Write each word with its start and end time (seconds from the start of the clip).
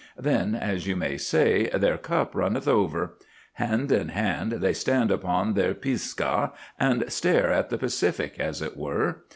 Then, 0.17 0.55
as 0.55 0.87
you 0.87 0.95
may 0.95 1.15
say, 1.15 1.69
their 1.69 1.95
cup 1.95 2.33
runneth 2.33 2.67
over; 2.67 3.19
hand 3.53 3.91
in 3.91 4.07
hand 4.09 4.53
they 4.53 4.73
stand 4.73 5.11
upon 5.11 5.53
their 5.53 5.75
Pisgah 5.75 6.53
and 6.79 7.03
stare 7.13 7.51
at 7.51 7.69
the 7.69 7.77
Pacific 7.77 8.39
as 8.39 8.63
it 8.63 8.75
were. 8.75 9.25